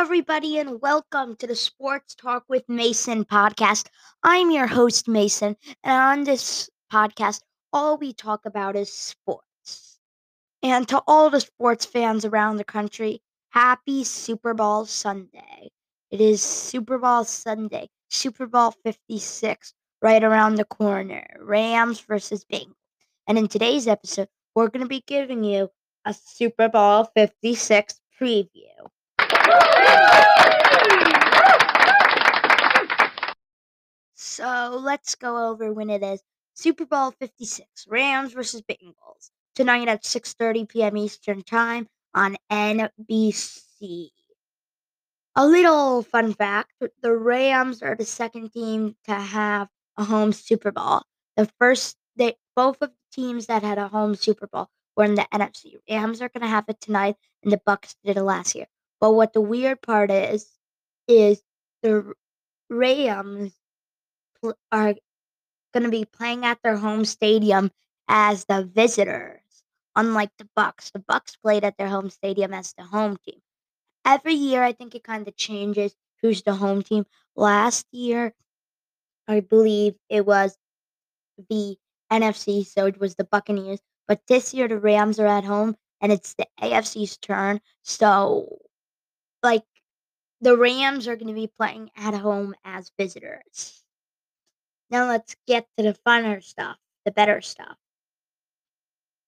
[0.00, 3.88] everybody, and welcome to the Sports Talk with Mason podcast.
[4.22, 7.40] I'm your host, Mason, and on this podcast,
[7.72, 9.98] all we talk about is sports.
[10.62, 15.72] And to all the sports fans around the country, happy Super Bowl Sunday.
[16.12, 21.26] It is Super Bowl Sunday, Super Bowl 56, right around the corner.
[21.40, 22.76] Rams versus Bengals.
[23.26, 25.70] And in today's episode, we're going to be giving you
[26.04, 28.68] a Super Bowl 56 preview.
[34.14, 36.22] So let's go over when it is
[36.54, 39.30] Super Bowl 56, Rams versus Bengals.
[39.54, 40.96] Tonight at 6:30 p.m.
[40.96, 44.10] Eastern Time on NBC.
[45.34, 50.72] A little fun fact, the Rams are the second team to have a home Super
[50.72, 51.02] Bowl.
[51.36, 55.14] The first they both of the teams that had a home Super Bowl were in
[55.14, 55.76] the NFC.
[55.90, 58.66] Rams are going to have it tonight and the Bucs did it last year.
[59.00, 60.48] But what the weird part is,
[61.06, 61.42] is
[61.82, 62.12] the
[62.70, 63.54] Rams
[64.40, 64.94] pl- are
[65.72, 67.70] going to be playing at their home stadium
[68.08, 69.40] as the visitors.
[69.96, 73.40] Unlike the Bucs, the Bucs played at their home stadium as the home team.
[74.04, 77.06] Every year, I think it kind of changes who's the home team.
[77.36, 78.34] Last year,
[79.28, 80.56] I believe it was
[81.50, 81.76] the
[82.10, 83.80] NFC, so it was the Buccaneers.
[84.06, 87.60] But this year, the Rams are at home, and it's the AFC's turn.
[87.82, 88.57] So
[89.42, 89.64] like
[90.40, 93.82] the Rams are going to be playing at home as visitors.
[94.90, 97.76] Now let's get to the funner stuff, the better stuff.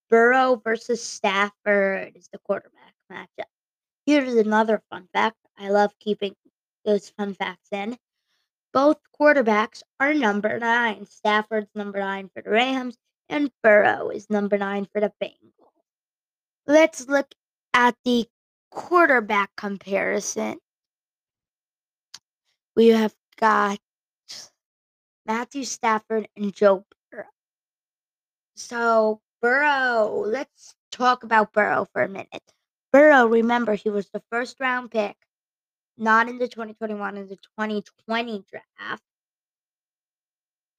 [0.09, 3.47] Burrow versus Stafford is the quarterback matchup.
[4.07, 5.37] Here's another fun fact.
[5.59, 6.35] I love keeping
[6.85, 7.97] those fun facts in.
[8.73, 11.07] Both quarterbacks are number nine.
[11.07, 12.97] Stafford's number nine for the Rams,
[13.29, 15.53] and Burrow is number nine for the Bengals.
[16.67, 17.33] Let's look
[17.75, 18.29] at the
[18.71, 20.59] quarterback comparison,
[22.77, 23.79] we have got
[25.27, 27.25] Matthew Stafford and Joe Burrow.
[28.55, 32.43] So, Burrow, let's talk about Burrow for a minute.
[32.93, 35.17] Burrow, remember, he was the first round pick,
[35.97, 39.03] not in the 2021, in the 2020 draft.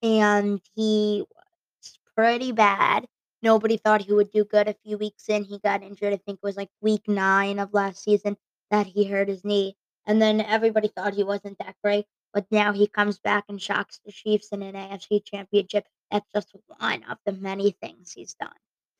[0.02, 3.06] And he was pretty bad.
[3.42, 5.44] Nobody thought he would do good a few weeks in.
[5.44, 6.12] He got injured.
[6.12, 8.36] I think it was like week nine of last season
[8.70, 9.76] that he hurt his knee.
[10.06, 12.06] And then everybody thought he wasn't that great.
[12.32, 15.86] But now he comes back and shocks the Chiefs in an AFC championship.
[16.10, 18.50] That's just one of the many things he's done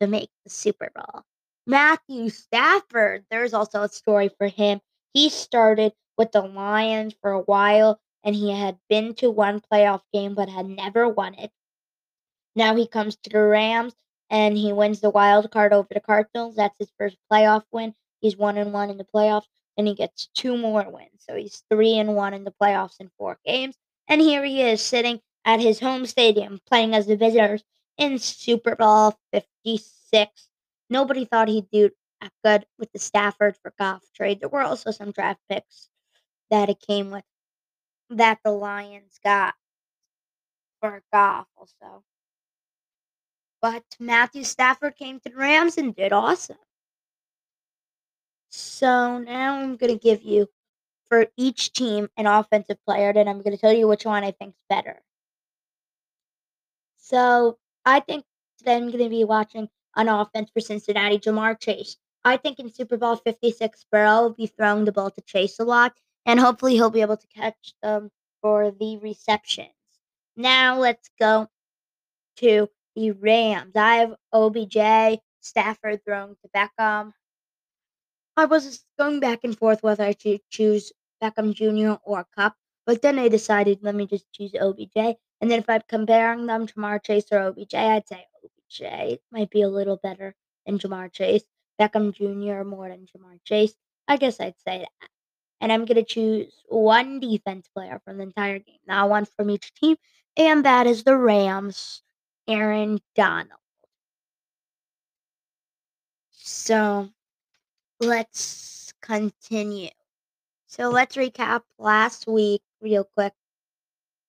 [0.00, 1.22] to make the Super Bowl.
[1.66, 4.80] Matthew Stafford, there's also a story for him.
[5.14, 10.02] He started with the Lions for a while and he had been to one playoff
[10.12, 11.52] game but had never won it.
[12.54, 13.94] Now he comes to the Rams
[14.32, 16.56] and he wins the wild card over the Cardinals.
[16.56, 17.94] That's his first playoff win.
[18.20, 21.22] He's one and one in the playoffs, and he gets two more wins.
[21.28, 23.76] So he's three and one in the playoffs in four games.
[24.08, 27.62] And here he is sitting at his home stadium playing as the visitors
[27.98, 30.48] in Super Bowl 56.
[30.88, 31.90] Nobody thought he'd do
[32.22, 34.40] that good with the Stafford for Goff trade.
[34.40, 35.88] There were also some draft picks
[36.50, 37.24] that it came with
[38.08, 39.54] that the Lions got
[40.80, 42.02] for Goff also.
[43.62, 46.56] But Matthew Stafford came to the Rams and did awesome.
[48.50, 50.48] So now I'm going to give you
[51.08, 54.32] for each team an offensive player, and I'm going to tell you which one I
[54.32, 55.00] think's better.
[56.98, 58.24] So I think
[58.58, 61.96] today I'm going to be watching on offense for Cincinnati, Ja'Marr Chase.
[62.24, 65.64] I think in Super Bowl 56, Burrow will be throwing the ball to Chase a
[65.64, 65.94] lot,
[66.26, 69.70] and hopefully he'll be able to catch them for the receptions.
[70.36, 71.48] Now let's go
[72.36, 73.72] to the Rams.
[73.76, 77.12] I have OBJ, Stafford throwing to Beckham.
[78.36, 80.92] I was going back and forth whether I should choose
[81.22, 82.00] Beckham Jr.
[82.04, 82.54] or Kupp,
[82.86, 85.16] but then I decided let me just choose OBJ.
[85.40, 89.50] And then if I'm comparing them to Ja'Marr Chase or OBJ, I'd say OBJ might
[89.50, 90.34] be a little better
[90.66, 91.44] than Ja'Marr Chase.
[91.80, 92.64] Beckham Jr.
[92.64, 93.74] more than Ja'Marr Chase.
[94.08, 95.08] I guess I'd say that.
[95.60, 99.50] And I'm going to choose one defense player from the entire game, not one from
[99.50, 99.96] each team,
[100.36, 102.01] and that is the Rams.
[102.48, 103.60] Aaron Donald.
[106.30, 107.08] So
[108.00, 109.90] let's continue.
[110.66, 113.34] So let's recap last week real quick.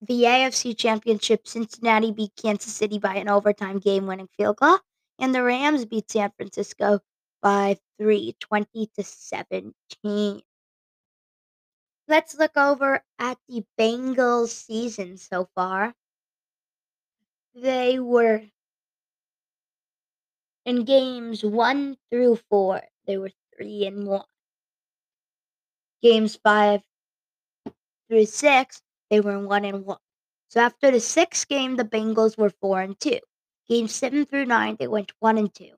[0.01, 4.79] The AFC Championship, Cincinnati beat Kansas City by an overtime game winning field goal,
[5.17, 6.99] and the Rams beat San Francisco
[7.41, 10.41] by 3, 20 to 17.
[12.07, 15.95] Let's look over at the Bengals season so far.
[17.55, 18.43] They were
[20.65, 24.25] in games one through four, they were three and one.
[26.01, 26.81] games five
[28.09, 29.97] through six, they were one and one.
[30.49, 33.19] So after the sixth game, the Bengals were four and two.
[33.67, 35.71] Games seven through nine, they went one and two.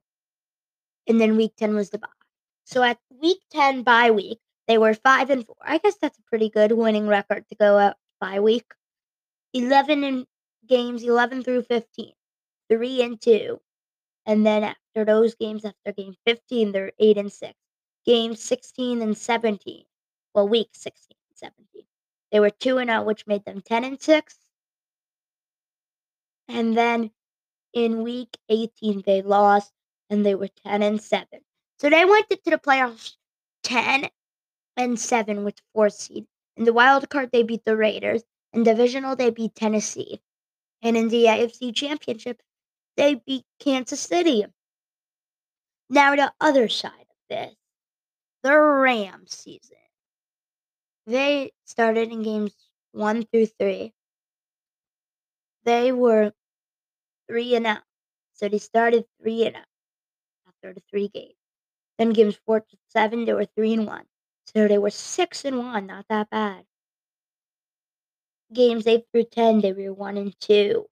[1.07, 2.07] And then week ten was the bye.
[2.66, 5.56] So at week ten bye week, they were five and four.
[5.62, 8.66] I guess that's a pretty good winning record to go out bye week.
[9.54, 10.25] Eleven in
[10.68, 12.14] games, eleven through fifteen,
[12.70, 13.62] three and two.
[14.26, 17.54] And then after those games, after game fifteen, they're eight and six.
[18.06, 19.86] Game sixteen and seventeen.
[20.34, 21.86] Well, week sixteen and seventeen.
[22.32, 24.40] They were 2 and 0, which made them 10 and 6.
[26.50, 27.12] And then
[27.74, 29.72] in week 18 they lost
[30.10, 31.28] and they were 10 and 7.
[31.80, 33.16] So they went into the playoffs
[33.64, 34.10] 10
[34.78, 36.28] and 7 with four seed.
[36.58, 38.24] In the wild card they beat the Raiders.
[38.54, 40.22] In divisional they beat Tennessee.
[40.86, 42.44] And in the AFC Championship
[42.96, 44.46] they beat Kansas City.
[45.90, 47.56] Now the other side of this,
[48.44, 49.78] the Rams season.
[51.08, 52.54] They started in games
[52.92, 53.94] one through three.
[55.64, 56.34] They were
[57.28, 57.84] three and out.
[58.34, 59.66] So they started three and out
[60.48, 61.34] after the three games.
[61.98, 64.06] Then games four to seven, they were three and one.
[64.54, 66.66] So they were six and one, not that bad.
[68.53, 70.86] Games eight through ten, they were one and two.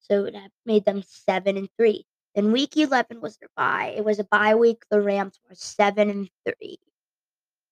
[0.00, 2.06] So that made them seven and three.
[2.34, 3.94] Then week eleven was their bye.
[3.96, 4.82] It was a bye week.
[4.90, 6.78] The Rams were seven and three.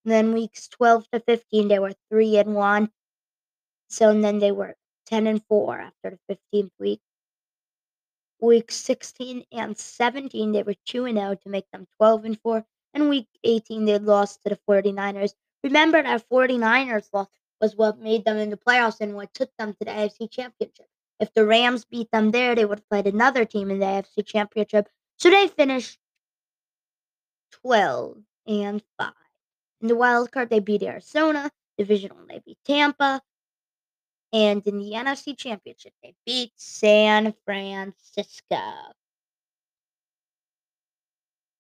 [0.07, 2.91] And then weeks 12 to 15, they were 3 and 1.
[3.89, 4.77] So and then they were
[5.07, 7.01] 10 and 4 after the 15th week.
[8.41, 12.65] Week 16 and 17, they were 2 and 0 to make them 12 and 4.
[12.95, 15.33] And week 18, they lost to the 49ers.
[15.65, 17.27] Remember that 49ers loss
[17.61, 20.87] was what made them in the playoffs and what took them to the AFC Championship.
[21.19, 24.25] If the Rams beat them there, they would have played another team in the AFC
[24.27, 24.89] Championship.
[25.19, 25.99] So they finished
[27.63, 29.13] 12 and 5.
[29.81, 31.51] In the wild card, they beat Arizona.
[31.79, 33.21] Divisional, they beat Tampa.
[34.33, 38.61] And in the NFC Championship, they beat San Francisco.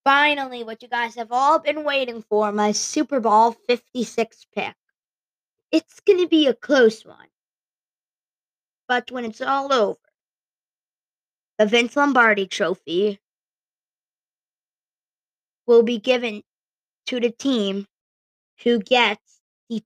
[0.04, 4.74] Finally, what you guys have all been waiting for my Super Bowl 56 pick.
[5.72, 7.28] It's going to be a close one.
[8.88, 9.98] But when it's all over,
[11.58, 13.18] the Vince Lombardi trophy
[15.66, 16.42] will be given
[17.06, 17.86] to the team
[18.62, 19.82] who gets the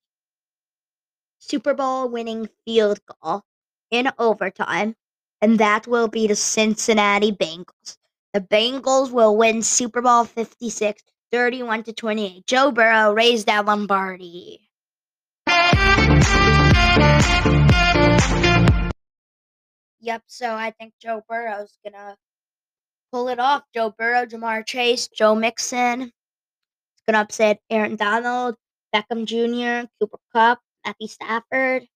[1.39, 3.43] Super Bowl winning field goal
[3.91, 4.95] in overtime,
[5.41, 7.97] and that will be the Cincinnati Bengals.
[8.35, 12.47] The Bengals will win Super Bowl 56, 31 to 28.
[12.47, 14.70] Joe Burrow raised that Lombardi.
[20.03, 22.17] Yep, so I think Joe Burrow's gonna
[23.13, 23.63] pull it off.
[23.75, 28.57] Joe Burrow, Ja'Marr Chase, Joe Mixon It's gonna upset Aaron Donald,
[28.95, 31.87] Beckham Jr., Cooper Kupp, Matthew Stafford.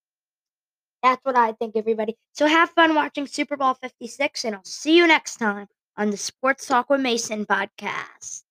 [1.02, 2.16] That's what I think, everybody.
[2.32, 5.66] So have fun watching Super Bowl 56, and I'll see you next time
[5.96, 8.44] on the Sports Talk with Mason podcast.